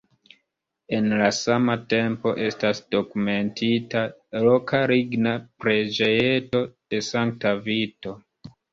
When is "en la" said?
0.99-1.27